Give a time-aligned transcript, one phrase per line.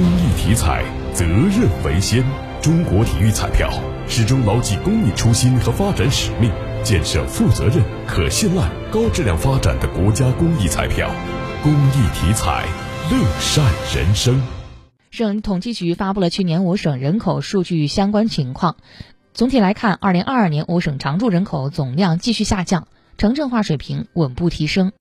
[0.00, 2.24] 公益体彩，责任为先。
[2.62, 3.70] 中国体育彩票
[4.08, 6.50] 始终牢记公益初心和发展使命，
[6.82, 11.10] 建设负责任、可信赖、高质量发展的国家公益彩票。
[11.62, 12.64] 公益体彩，
[13.10, 13.62] 乐善
[13.94, 14.40] 人生。
[15.10, 18.76] 省统计局发布了去年我省人口数据相关情况。
[19.34, 22.88] 总体来看，二零二二年我省常住人口总量继续下降，
[23.18, 24.92] 城镇化水平稳步提升。